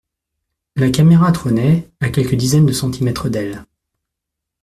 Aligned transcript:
La 0.77 0.89
caméra 0.89 1.31
trônait, 1.31 1.87
à 1.99 2.09
quelques 2.09 2.33
dizaines 2.33 2.65
de 2.65 2.73
centimètres 2.73 3.29
d’elle. 3.29 3.67